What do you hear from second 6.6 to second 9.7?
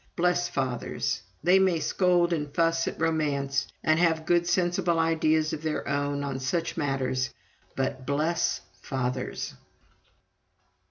matters, but bless fathers!